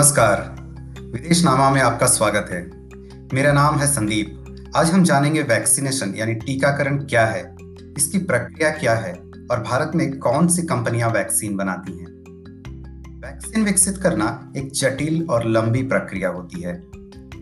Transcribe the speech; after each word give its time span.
नमस्कार। 0.00 0.40
विदेश 1.04 1.42
नामा 1.44 1.68
में 1.70 1.80
आपका 1.80 2.06
स्वागत 2.06 2.46
है। 2.50 2.60
मेरा 3.34 3.52
नाम 3.52 3.78
है 3.78 3.86
संदीप। 3.86 4.70
आज 4.76 4.90
हम 4.90 5.02
जानेंगे 5.04 5.42
वैक्सीनेशन 5.42 6.14
यानी 6.16 6.34
टीकाकरण 6.34 6.96
क्या 6.98 7.24
है, 7.26 7.42
इसकी 7.96 8.18
प्रक्रिया 8.18 8.70
क्या 8.70 8.94
है 8.94 9.12
और 9.50 9.62
भारत 9.62 9.92
में 9.94 10.18
कौन 10.18 10.48
सी 10.48 10.62
कंपनियाँ 10.62 11.10
वैक्सीन 11.10 11.56
बनाती 11.56 11.92
हैं। 11.92 12.06
वैक्सीन 13.16 13.64
विकसित 13.64 13.98
करना 13.98 14.30
एक 14.56 14.72
जटिल 14.72 15.26
और 15.30 15.46
लंबी 15.46 15.82
प्रक्रिया 15.82 16.28
होती 16.28 16.62
है। 16.62 16.74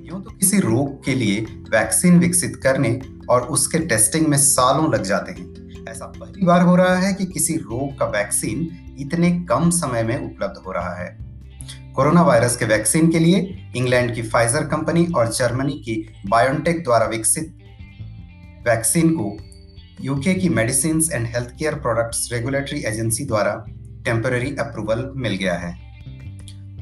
यूँ 0.02 0.22
तो 0.22 0.30
किसी 0.30 0.60
रोग 0.60 1.04
के 1.04 1.14
लिए 1.14 1.40
वैक्सीन 1.70 2.18
विकसित 2.18 2.56
करने 2.56 3.00
और 3.30 3.42
उसके 3.48 3.78
टेस्टिंग 3.86 4.26
में 4.26 4.38
सालों 4.38 4.92
लग 4.94 5.02
जाते 5.02 5.32
हैं। 5.32 5.86
ऐसा 5.88 6.06
पहली 6.06 6.46
बार 6.46 6.62
हो 6.62 6.76
रहा 6.76 6.96
है 6.96 7.14
कि 7.14 7.26
किसी 7.26 7.56
रोग 7.56 7.98
का 7.98 8.06
वैक्सीन 8.10 8.68
इतने 8.98 9.32
कम 9.50 9.70
समय 9.70 10.02
में 10.02 10.16
उपलब्ध 10.16 10.62
हो 10.66 10.72
रहा 10.72 10.94
है। 10.94 11.27
कोरोना 11.98 12.22
वायरस 12.22 12.56
के 12.56 12.64
वैक्सीन 12.64 13.10
के 13.10 13.18
लिए 13.18 13.70
इंग्लैंड 13.76 14.14
की 14.14 14.22
फाइजर 14.22 14.62
कंपनी 14.62 15.06
और 15.06 15.32
जर्मनी 15.32 15.72
की 15.72 16.14
बायोटेक 16.26 16.84
द्वारा 16.84 17.06
विकसित 17.06 17.58
वैक्सीन 18.68 19.10
को 19.10 19.38
यूके 20.00 20.34
की 20.34 20.48
medicine 20.48 21.02
and 21.12 21.26
health 21.26 21.48
care 21.58 21.74
products 21.74 22.32
regulatory 22.32 22.80
agency 22.80 23.24
द्वारा 23.24 23.64
टेम्पररी 24.04 24.56
अप्रूवल 24.56 25.12
मिल 25.16 25.32
गया 25.32 25.54
है। 25.54 25.74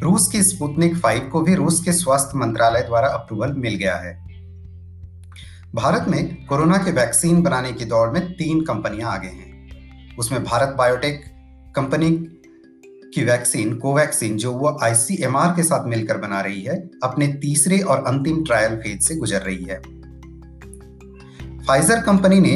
रूस 0.01 0.29
की 0.29 0.43
स्पुतनिक 0.43 0.97
5 0.97 1.31
को 1.31 1.41
भी 1.41 1.55
रूस 1.55 1.85
के 1.85 1.93
स्वास्थ्य 1.93 2.39
मंत्रालय 2.39 2.81
द्वारा 2.81 3.09
अप्रूवल 3.09 3.53
मिल 3.53 3.75
गया 3.75 3.97
है। 3.97 4.15
भारत 5.75 6.09
में 6.09 6.47
कोरोना 6.47 6.77
के 6.77 6.91
वैक्सीन 6.91 7.43
बनाने 7.43 7.73
की 7.73 7.85
दौड़ 7.85 8.11
में 8.11 8.33
तीन 8.33 8.61
कंपनियाँ 8.61 9.13
आगे 9.13 9.29
हैं। 9.29 10.17
उसमें 10.17 10.45
भारत 10.45 10.75
बायोटेक 10.79 11.25
कंपनी 11.77 12.36
की 13.17 13.25
वैक्सीन, 13.25 13.75
कोवैक्सीन, 13.77 14.37
जो 14.37 14.53
वो 14.53 14.79
आईसीएमआर 14.83 15.49
के 15.49 15.63
साथ 15.63 15.87
मिलकर 15.87 16.19
बना 16.19 16.41
रही 16.41 16.63
है, 16.63 16.77
अपने 17.03 17.27
तीसरे 17.27 17.79
और 17.81 18.05
अंतिम 18.07 18.45
ट्रायल 18.45 18.77
फ़ेज़ 18.77 19.01
से 19.01 19.17
गुजर 19.17 19.41
रही 19.41 19.65
है। 19.65 19.81
फाइजर 21.67 22.01
कंपनी 22.01 22.41
ने 22.41 22.55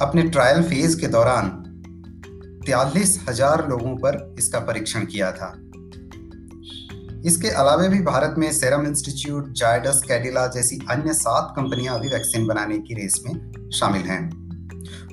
अपने 0.00 0.22
ट्रायल 0.22 0.62
फ़ेज़ 0.62 1.00
के 1.00 1.06
दौरान 1.06 1.48
तियालीस 2.66 3.18
हज़ार 3.28 3.68
लोगों 3.68 3.96
पर 3.96 4.34
इसका 4.38 4.60
परीक्षण 4.60 5.04
किया 5.04 5.30
था। 5.32 5.52
इसके 7.26 7.48
अलावा 7.48 7.86
भी 7.86 8.00
भारत 8.02 8.34
में 8.38 8.52
सेरम 8.52 8.86
इंस्टीट्यूट, 8.86 9.52
जायडस, 9.52 10.02
कैडिला 10.08 10.46
जैसी 10.46 10.78
अन्य 10.90 11.12
सात 11.12 11.52
कंपनियाँ 11.56 11.98
अभी 11.98 12.08
वैक्सीन 12.08 12.46
बनाने 12.46 12.78
की 12.78 12.94
रेस 12.94 13.22
में 13.26 13.70
शामिल 13.70 14.02
हैं। 14.02 14.39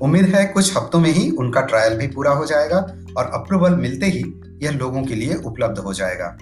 उम्मीद 0.01 0.25
है 0.25 0.45
कुछ 0.45 0.77
हफ्तों 0.77 0.99
में 0.99 1.09
ही 1.09 1.31
उनका 1.31 1.61
ट्रायल 1.61 1.97
भी 1.97 2.07
पूरा 2.07 2.31
हो 2.31 2.45
जाएगा 2.45 2.77
और 3.17 3.25
अप्रूवल 3.25 3.75
मिलते 3.75 4.05
ही 4.05 4.23
यह 4.63 4.71
लोगों 4.71 5.03
के 5.03 5.15
लिए 5.15 5.35
उपलब्ध 5.35 5.77
हो 5.77 5.93
जाएगा। 5.93 6.37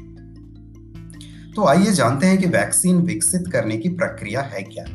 तो 1.55 1.67
आइए 1.67 1.91
जानते 1.91 2.27
हैं 2.27 2.37
कि 2.37 2.45
वैक्सीन 2.45 2.97
विकसित 2.97 3.43
करने 3.53 3.77
की 3.77 3.89
प्रक्रिया 3.89 4.41
है 4.41 4.61
क्या। 4.61 4.85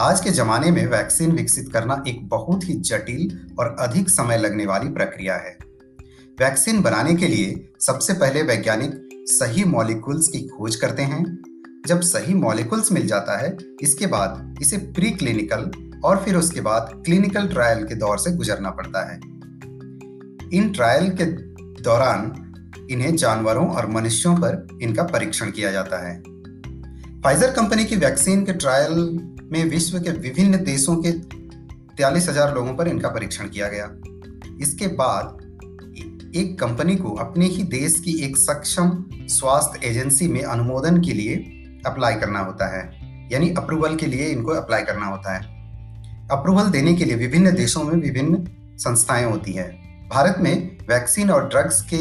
आज 0.00 0.20
के 0.20 0.30
जमाने 0.30 0.70
में 0.70 0.86
वैक्सीन 0.86 1.32
विकसित 1.32 1.72
करना 1.72 2.04
एक 2.08 2.28
बहुत 2.28 2.68
ही 2.68 2.74
जटिल 2.74 3.40
और 3.58 3.76
अधिक 3.80 4.08
समय 4.08 4.38
लगने 4.38 4.66
वाली 4.66 4.88
प्रक्रिया 4.88 5.34
है। 5.34 5.56
वैक्सीन 6.40 6.82
बनाने 6.82 7.14
के 7.14 7.26
लिए 7.26 7.72
सबसे 7.80 8.12
पहले 8.12 8.42
वैज्ञानिक 8.42 9.08
सही 9.28 9.64
मॉलिक्यूल्स 9.64 10.28
की 10.28 10.38
खोज 10.38 10.76
करते 10.76 11.02
हैं। 11.02 11.38
जब 11.86 12.00
सही 12.00 12.34
मॉलिक्यूल्स 12.34 12.92
मिल 12.92 13.06
जाता 13.06 13.38
है, 13.38 13.56
इसके 13.80 14.06
बाद 14.06 14.58
इसे 14.62 14.76
प्री 14.76 15.10
क्लिनिकल 15.10 15.89
और 16.04 16.22
फिर 16.24 16.36
उसके 16.36 16.60
बाद 16.60 17.02
क्लिनिकल 17.06 17.48
ट्रायल 17.48 17.84
के 17.84 17.94
दौर 17.94 18.18
से 18.18 18.30
गुजरना 18.32 18.70
पड़ता 18.70 19.08
है। 19.10 19.16
इन 20.52 20.72
ट्रायल 20.72 21.10
के 21.10 21.24
दौरान 21.82 22.32
इन्हें 22.90 23.16
जानवरों 23.16 23.66
और 23.68 23.86
मनुष्यों 23.86 24.34
पर 24.36 24.78
इनका 24.82 25.02
परीक्षण 25.02 25.50
किया 25.50 25.70
जाता 25.72 26.08
है। 26.08 26.22
फाइजर 27.24 27.50
कंपनी 27.50 27.84
की 27.84 27.96
वैक्सीन 27.96 28.44
के 28.44 28.52
ट्रायल 28.52 28.94
में 29.52 29.64
विश्व 29.64 29.98
के 29.98 30.10
विभिन्न 30.10 30.64
देशों 30.64 30.96
के 30.96 31.12
तियालीस 31.12 32.28
हज़ार 32.28 32.54
लोगों 32.54 32.74
पर 32.74 32.88
इनका 32.88 33.08
परीक्षण 33.08 33.48
किया 33.48 33.68
गया। 33.68 33.90
इसके 34.62 34.86
बाद 34.86 35.38
एक 36.36 36.58
कंपनी 36.60 36.96
को 36.96 37.10
अपने 37.10 37.46
ही 37.46 37.62
देश 37.62 38.00
की 38.00 38.12
एक 38.24 38.36
सक्षम 38.36 39.04
स्वास्थ्य 39.28 39.88
एजेंसी 39.88 40.28
में 40.28 40.42
अनुमोदन 40.42 41.00
के 41.00 41.12
लिए 41.12 41.36
अप्लाई 41.86 42.14
करना 42.14 42.40
होता 42.40 42.66
है। 42.76 42.82
यानी 43.32 43.50
अप्रूवल 43.50 43.96
के 43.96 44.06
लिए 44.06 44.28
इनको 44.28 44.50
अप्लाई 44.50 44.82
करना 44.82 45.06
होता 45.06 45.34
है। 45.34 45.59
अप्रूवल 46.30 46.64
देने 46.64 46.94
के 46.94 47.04
लिए 47.04 47.14
विभिन्न 47.14 47.54
देशों 47.54 47.84
में 47.84 47.94
विभिन्न 47.94 48.46
संस्थाएँ 48.78 49.24
होती 49.24 49.52
है। 49.52 49.68
भारत 50.08 50.36
में 50.40 50.78
वैक्सीन 50.88 51.30
और 51.30 51.48
ड्रग्स 51.48 51.82
के 51.82 51.96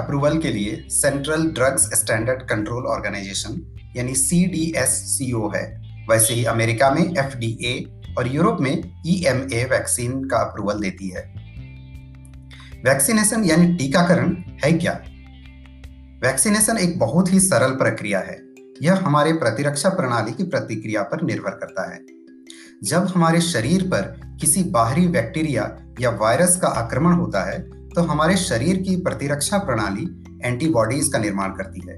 अप्रूवल 0.00 0.38
के 0.38 0.50
लिए 0.50 0.84
central 0.88 1.42
drugs 1.42 1.82
standard 1.94 2.42
control 2.42 2.86
organisation, 2.86 3.76
यानी 3.96 4.14
C 4.14 4.44
D 4.46 4.74
S 4.76 4.88
C 4.88 5.32
O 5.32 5.50
है। 5.54 5.82
वैसे 6.10 6.34
ही 6.34 6.44
अमेरिका 6.44 6.90
में 6.90 7.14
एफ़ 7.18 7.36
डी 7.36 7.58
ए 7.64 8.00
और 8.18 8.34
यूरोप 8.34 8.58
में 8.60 9.02
ई 9.06 9.24
एम 9.26 9.48
ए 9.52 9.64
वैक्सीन 9.64 10.24
का 10.24 10.36
अप्रूवल 10.36 10.80
देती 10.80 11.08
है। 11.08 11.34
वैक्सीनेशन 12.84 13.44
यानी 13.44 13.74
टीकाकरण 13.74 14.36
है 14.64 14.72
क्या? 14.72 14.92
वैक्सीनेशन 16.22 16.78
एक 16.78 16.98
बहुत 16.98 17.32
ही 17.32 17.40
सरल 17.40 17.70
प्रक्रिया 17.70 18.18
है। 18.18 18.40
यह 18.82 18.94
हमारे 18.94 19.32
प्रतिरक्षा 19.32 19.88
प्रणाली 19.88 20.32
की 20.32 20.44
प्रतिक्रिया 20.44 21.02
पर 21.02 21.22
निर्भर 21.22 21.50
करता 21.50 21.94
है। 21.94 22.21
जब 22.82 23.06
हमारे 23.06 23.40
शरीर 23.40 23.82
पर 23.82 24.02
किसी 24.40 24.62
बाहरी 24.64 25.06
बैक्टीरिया 25.08 25.76
या 26.00 26.10
वायरस 26.10 26.56
का 26.56 26.68
आक्रमण 26.68 27.12
होता 27.12 27.44
है 27.44 27.58
तो 27.88 28.02
हमारे 28.02 28.36
शरीर 28.36 28.76
की 28.76 28.96
प्रतिरक्षा 28.96 29.58
प्रणाली 29.58 30.06
एंटीबॉडीज 30.44 31.08
का 31.08 31.18
निर्माण 31.18 31.50
करती 31.50 31.80
है। 31.88 31.96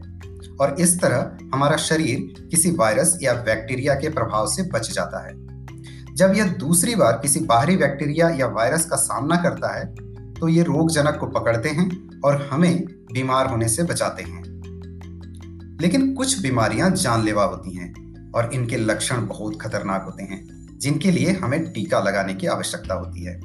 और 0.60 0.76
इस 0.80 1.00
तरह 1.00 1.38
हमारा 1.54 1.76
शरीर 1.76 2.48
किसी 2.50 2.70
वायरस 2.70 3.18
या 3.22 3.34
बैक्टीरिया 3.34 3.94
के 3.94 4.08
प्रभाव 4.08 4.46
से 4.46 4.62
बच 4.62 4.90
जाता 4.92 5.26
है। 5.26 5.32
जब 6.14 6.34
यह 6.36 6.52
दूसरी 6.52 6.94
बार 6.94 7.12
किसी 7.12 7.40
बाहरी 7.40 7.76
बैक्टीरिया 7.76 8.28
या 8.28 8.46
वायरस 8.46 8.84
का 8.84 8.96
सामना 8.96 9.36
करता 9.36 9.74
है 9.78 9.84
तो 10.34 10.48
ये 10.48 10.62
रोगजनक 10.62 11.16
को 11.20 11.26
पकड़ते 11.30 11.68
हैं 11.68 12.20
और 12.20 12.48
हमें 12.52 12.84
बीमार 13.12 13.46
होने 13.46 13.68
से 13.68 13.82
बचाते 13.82 14.22
हैं। 14.22 14.42
लेकिन 15.80 16.12
कुछ 16.14 16.40
बीमारियाँ 16.42 16.90
जानलेवा 16.90 17.44
होती 17.44 17.76
हैं 17.76 18.32
और 18.32 18.50
इनके 18.54 18.76
लक्षण 18.76 19.26
बहुत 19.26 19.60
खतरनाक 19.60 20.04
होते 20.04 20.22
हैं। 20.22 20.63
जिनके 20.84 21.10
लिए 21.10 21.32
हमें 21.32 21.72
टीका 21.72 22.00
लगाने 22.00 22.34
की 22.34 22.46
आवश्यकता 22.46 22.94
होती 22.94 23.24
है। 23.24 23.36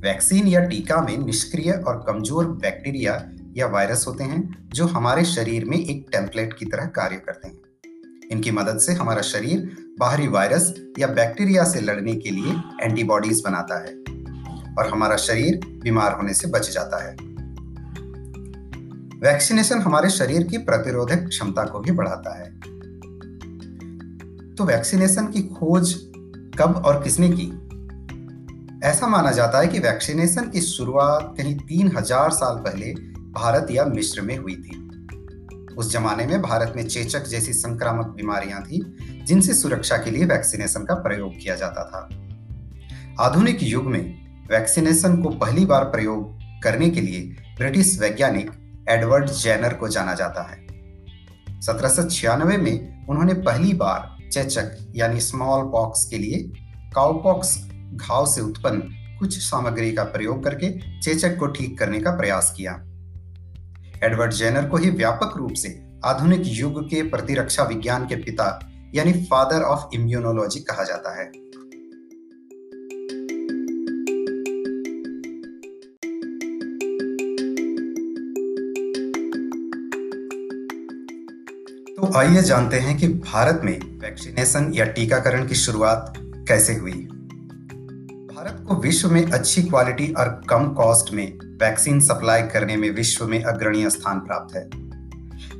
वैक्सीन 0.00 0.46
या 0.46 0.60
टीका 0.60 1.00
में 1.00 1.18
निष्क्रिय 1.18 1.72
और 1.72 2.04
कमज़ोर 2.06 2.46
बैक्टीरिया 2.46 3.22
या 3.56 3.66
वायरस 3.66 4.04
होते 4.08 4.24
हैं, 4.24 4.68
जो 4.74 4.86
हमारे 4.86 5.24
शरीर 5.24 5.64
में 5.64 5.76
एक 5.76 6.06
टेम्पलेट 6.12 6.52
की 6.58 6.64
तरह 6.64 6.86
कार्य 6.86 7.16
करते 7.16 7.48
हैं। 7.48 8.28
इनकी 8.32 8.50
मदद 8.50 8.78
से 8.78 8.92
हमारा 8.92 9.22
शरीर 9.22 9.76
बाहरी 10.00 10.28
वायरस 10.28 10.74
या 10.98 11.06
बैक्टीरिया 11.06 11.64
से 11.64 11.80
लड़ने 11.80 12.14
के 12.14 12.30
लिए 12.30 12.52
एंटीबॉडीज 12.82 13.42
बनाता 13.44 13.80
है 13.80 13.94
और 14.78 14.90
हमारा 14.92 15.16
शरीर 15.16 15.60
बीमार 15.82 16.12
होने 16.12 16.34
से 16.34 16.48
बच 16.48 16.70
जाता 16.70 17.04
है। 17.04 17.14
वैक्सीनेशन 19.22 19.78
हमारे 19.78 20.10
शरीर 20.10 20.42
की 20.42 20.58
प्रतिरोधक 20.58 21.26
क्षमता 21.28 21.64
को 21.64 21.80
भी 21.80 21.92
बढ़ाता 21.92 22.38
है। 22.38 22.50
तो 24.54 24.64
वैक्सीनेशन 24.64 25.26
की 25.26 25.42
खोज 25.42 25.94
कब 26.60 26.82
और 26.86 27.02
किसने 27.02 27.28
की? 27.28 27.44
ऐसा 28.86 29.06
माना 29.06 29.30
जाता 29.30 29.60
है 29.60 29.66
कि 29.66 29.78
वैक्सीनेशन 29.78 30.50
की 30.50 30.60
शुरुआत 30.60 31.34
कहीं 31.38 31.56
तीन 31.58 31.96
हज़ार 31.96 32.30
साल 32.30 32.56
पहले 32.56 32.92
भारत 33.30 33.66
या 33.70 33.84
मिस्र 33.84 34.20
में 34.20 34.38
हुई 34.38 34.54
थी। 34.54 34.76
उस 35.74 35.92
जमाने 35.92 36.26
में 36.26 36.42
भारत 36.42 36.72
में 36.76 36.88
चेचक 36.88 37.22
जैसी 37.22 37.52
संक्रामक 37.52 38.06
बीमारियाँ 38.06 38.62
थी, 38.62 38.96
जिनसे 39.26 39.54
सुरक्षा 39.54 39.96
के 39.96 40.10
लिए 40.10 40.24
वैक्सीनेशन 40.24 40.84
का 40.84 40.94
प्रयोग 40.94 41.32
किया 41.38 41.54
जाता 41.54 41.84
था। 41.84 42.08
आधुनिक 43.20 43.58
युग 43.62 43.86
में 43.86 44.18
वैक्सीनेशन 44.50 45.22
को 45.22 45.30
पहली 45.30 45.64
बार 45.64 45.84
प्रयोग 45.84 46.38
करने 46.62 46.90
के 46.90 47.00
लिए 47.00 47.20
ब्रिटिश 47.58 48.00
वैज्ञानिक 48.00 48.50
एडवर्ड 48.88 49.30
जैनर 49.30 49.74
को 49.74 49.88
जाना 49.88 50.14
जाता 50.14 50.42
है। 50.42 50.66
सत्रह 51.60 51.88
सौ 51.88 52.08
छियानवे 52.08 52.56
में 52.56 53.06
उन्होंने 53.06 53.34
पहली 53.34 53.72
बार 53.72 54.19
चेचक, 54.30 54.76
यानी 54.96 55.20
स्मॉल 55.20 55.64
पॉक्स 55.64 56.04
के 56.04 56.18
लिए 56.18 56.38
काउपॉक्स 56.94 57.56
घाव 57.94 58.26
से 58.26 58.40
उत्पन्न 58.40 58.96
कुछ 59.18 59.38
सामग्री 59.38 59.92
का 59.92 60.04
प्रयोग 60.04 60.44
करके 60.44 60.70
चेचक 61.00 61.38
को 61.38 61.46
ठीक 61.46 61.78
करने 61.78 62.00
का 62.00 62.10
प्रयास 62.10 62.54
किया। 62.56 62.72
एडवर्ड 64.04 64.32
जेनर 64.32 64.68
को 64.68 64.76
ही 64.76 64.90
व्यापक 64.90 65.36
रूप 65.36 65.52
से 65.52 65.78
आधुनिक 66.04 66.42
युग 66.44 66.82
के 66.84 67.02
प्रतिरक्षा 67.02 67.62
विज्ञान 67.62 68.06
के 68.06 68.16
पिता, 68.16 68.58
यानी 68.94 69.12
फादर 69.24 69.62
ऑफ़ 69.62 69.94
इम्यूनोलॉजी 69.94 70.60
कहा 70.60 70.84
जाता 70.84 71.20
है। 71.20 71.30
आइए 82.16 82.42
जानते 82.42 82.76
हैं 82.76 82.96
कि 82.96 83.08
भारत 83.08 83.60
में 83.64 83.80
वैक्सीनेशन 83.98 84.72
या 84.74 84.84
टीकाकरण 84.84 85.46
की 85.46 85.54
शुरुआत 85.54 86.14
कैसे 86.18 86.74
हुई। 86.74 86.92
भारत 88.34 88.64
को 88.68 88.74
विश्व 88.74 89.10
में 89.10 89.24
अच्छी 89.26 89.62
क्वालिटी 89.62 90.12
और 90.12 90.40
कम 90.48 90.66
कॉस्ट 90.68 91.14
में 91.14 91.38
वैक्सीन 91.44 92.00
सप्लाई 92.00 92.42
करने 92.42 92.76
में 92.76 92.90
विश्व 92.90 93.26
में 93.26 93.42
अग्रणीय 93.42 93.90
स्थान 93.90 94.20
प्राप्त 94.20 94.56
है। 94.56 94.70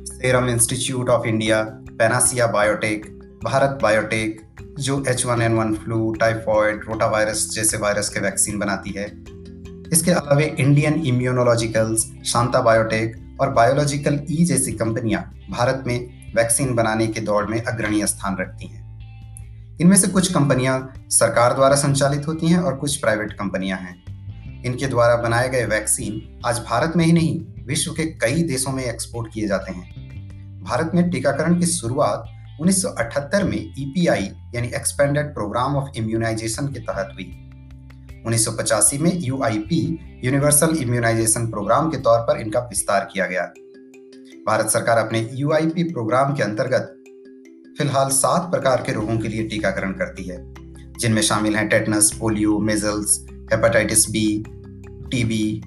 Serum 0.05 0.49
institute 0.49 1.09
of 1.09 1.27
India, 1.27 1.63
Panacea 1.91 2.47
biotech, 2.47 3.05
Bharat 3.43 3.79
biotech, 3.81 4.41
जो 4.79 5.03
H 5.07 5.25
one 5.25 5.41
N 5.41 5.53
one 5.53 5.73
flu, 5.73 6.13
typhoid 6.13 6.81
rota 6.87 7.07
virus 7.07 7.49
जैसे 7.53 7.77
वायरस 7.77 8.09
के 8.09 8.19
वैक्सीन 8.19 8.59
बनाती 8.59 8.89
है। 8.89 9.05
इसके 9.93 10.11
अलावा 10.11 10.41
इंडियन 10.41 10.93
इम्यूनोलॉजिकल्स, 10.93 12.11
शांता 12.25 12.61
बायोटेक 12.61 13.37
और 13.41 13.49
बायोलॉजिकल 13.49 14.19
ई 14.31 14.45
जैसी 14.45 14.71
कंपनियाँ 14.71 15.33
भारत 15.49 15.83
में 15.87 16.20
वैक्सीन 16.35 16.75
बनाने 16.75 17.07
के 17.07 17.21
दौड़ 17.21 17.45
में 17.45 17.63
अग्रणी 17.63 18.07
स्थान 18.07 18.37
रखती 18.39 18.67
हैं। 18.67 18.81
इनमें 19.81 19.97
से 19.97 20.07
कुछ 20.07 20.33
कंपनियाँ 20.33 20.93
सरकार 21.09 21.53
द्वारा 21.53 21.75
संचालित 21.75 22.27
होती 22.27 22.47
हैं 22.47 22.59
और 22.59 22.75
कुछ 22.75 22.95
प्राइवेट 22.97 23.33
कंपनियाँ 23.33 23.77
हैं। 23.77 23.95
इनके 24.65 24.87
द्वारा 24.87 25.15
बनाए 25.15 25.49
गए 25.49 25.65
वैक्सीन 25.65 26.41
आज 26.45 26.59
भारत 26.59 26.93
में 26.95 27.05
ही 27.05 27.11
नहीं, 27.11 27.65
विश्व 27.65 27.91
के 27.91 28.05
कई 28.05 28.43
देशों 28.43 28.71
में 28.71 28.83
एक्सपोर्ट 28.83 29.33
किए 29.33 29.47
जाते 29.47 29.71
हैं। 29.71 30.61
भारत 30.63 30.91
में 30.95 31.09
टीकाकरण 31.09 31.59
की 31.59 31.65
शुरुआत 31.65 32.25
1978 32.61 33.43
में 33.43 33.73
ईपीआई 33.77 34.23
e 34.23 34.55
यानी 34.55 34.67
एक्सपेंडेड 34.67 35.25
प्रोग्राम 35.25 35.75
ऑफ़ 35.75 35.97
इम्यूनाइजेशन 35.97 36.67
के 36.67 36.79
तहत 36.79 37.09
हुई। 37.13 37.25
1985 38.25 38.97
में 38.97 39.11
यूआईपी 39.15 39.99
यूनिवर्सल 40.23 40.75
इम्यूनाइजेशन 40.75 41.47
प्रोग्राम 41.47 41.89
के 41.89 41.97
तौर 41.97 42.19
पर 42.19 42.39
इनका 42.39 42.59
विस्तार 42.59 43.09
किया 43.13 43.25
गया। 43.25 43.53
भारत 44.47 44.69
सरकार 44.69 44.97
अपने 44.97 45.19
यूआईपी 45.33 45.83
प्रोग्राम 45.83 46.33
के 46.35 46.43
अंतर्गत 46.43 46.93
फ़िलहाल 47.77 48.09
सात 48.11 48.49
प्रकार 48.51 48.83
के 48.85 48.93
रोगों 48.93 49.17
के 49.17 49.27
लिए 49.27 49.43
टीकाकरण 49.47 49.91
करती 49.91 50.23
है, 50.23 50.37
जिनमें 50.99 51.21
शामिल 51.21 51.55
हैं 51.55 51.67
tetanus 51.69 52.11
polio 52.19 52.57
measles 52.59 53.19
hepatitis 53.51 54.09
B 54.11 54.23
TB 55.11 55.61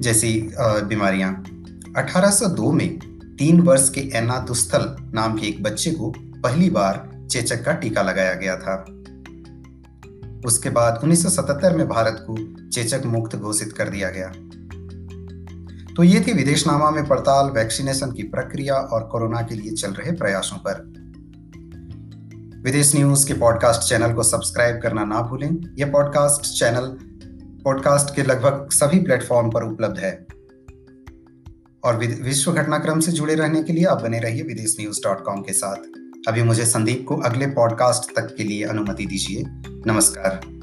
जैसी 0.00 0.32
बीमारियाँ। 0.58 1.32
1802 1.96 2.70
में 2.72 2.98
तीन 3.38 3.60
वर्ष 3.60 3.88
के 3.90 4.00
एना 4.14 4.38
दुस्थल 4.38 4.94
नाम 5.14 5.38
के 5.38 5.46
एक 5.46 5.62
बच्चे 5.62 5.90
को 5.90 6.12
पहली 6.18 6.70
बार 6.70 7.08
चेचक 7.30 7.64
का 7.64 7.72
टीका 7.72 8.02
लगाया 8.02 8.34
गया 8.34 8.56
था। 8.56 8.76
उसके 10.46 10.70
बाद 10.70 11.00
1977 11.04 11.76
में 11.76 11.86
भारत 11.88 12.24
को 12.30 12.36
चेचक 12.68 13.02
मुक्त 13.06 13.36
घोषित 13.36 13.72
कर 13.72 13.88
दिया 13.88 14.10
गया। 14.10 14.32
तो 15.96 16.02
ये 16.02 16.20
थी 16.20 16.32
विदेशनामा 16.32 16.90
में 16.90 17.06
पड़ताल, 17.06 17.50
वैक्सीनेशन 17.50 18.12
की 18.12 18.22
प्रक्रिया 18.22 18.74
और 18.74 19.02
कोरोना 19.02 19.42
के 19.42 19.54
लिए 19.54 19.72
चल 19.72 19.90
रहे 19.90 20.12
प्रयासों 20.12 20.56
पर। 20.56 20.92
विदेश 22.64 22.96
न्यूज़ 22.96 23.28
के 23.28 23.34
पॉडकास्ट 23.34 23.88
चैनल 23.88 24.12
को 24.14 24.22
सब्सक्राइब 24.22 24.80
करना 24.82 25.04
ना 25.04 25.22
भूलें। 25.22 25.76
यह 25.78 25.90
पॉडकास्ट 25.90 26.58
चैनल, 26.58 26.98
पॉडकास्ट 27.64 28.16
के 28.16 28.22
लगभग 28.22 28.68
सभी 28.70 28.98
प्लेटफॉर्म 29.00 29.50
पर 29.50 29.62
उपलब्ध 29.62 29.98
है। 29.98 30.26
और 31.84 31.96
विश्व 32.22 32.52
घटनाक्रम 32.52 33.00
से 33.00 33.12
जुड़े 33.12 33.34
रहने 33.34 33.62
के 33.62 33.72
लिए 33.72 33.84
आप 33.84 34.02
बने 34.02 34.18
रहिए 34.18 34.42
विदेश 34.42 34.76
न्यूज़ 34.80 35.00
डॉट 35.04 35.24
कॉम 35.24 35.40
के 35.40 35.52
साथ। 35.52 35.76
अभी 36.28 36.42
मुझे 36.42 36.66
संदीप 36.66 37.04
को 37.08 37.16
अगले 37.16 37.46
पॉडकास्ट 37.46 38.16
तक 38.16 38.34
के 38.36 38.44
लिए 38.44 38.64
अनुमति 38.64 39.06
दीजिए। 39.06 39.44
नमस्कार। 39.86 40.61